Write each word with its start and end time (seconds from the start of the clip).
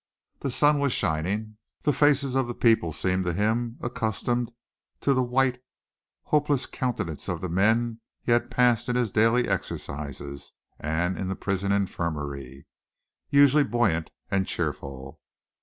The 0.39 0.49
sun 0.49 0.79
was 0.79 0.93
shining, 0.93 1.57
the 1.83 1.93
faces 1.93 2.33
of 2.33 2.47
the 2.47 2.55
people 2.55 2.91
seemed 2.91 3.23
to 3.25 3.33
him, 3.33 3.77
accustomed 3.81 4.51
to 5.01 5.13
the 5.13 5.21
white, 5.21 5.61
hopeless 6.23 6.65
countenances 6.65 7.29
of 7.29 7.39
the 7.39 7.49
men 7.49 7.99
he 8.23 8.31
had 8.31 8.49
passed 8.49 8.89
in 8.89 8.95
his 8.95 9.11
daily 9.11 9.47
exercises 9.47 10.53
and 10.79 11.19
in 11.19 11.27
the 11.27 11.35
prison 11.35 11.71
infirmary, 11.71 12.65
unusually 13.31 13.63
buoyant 13.63 14.09
and 14.31 14.47
cheerful. 14.47 15.19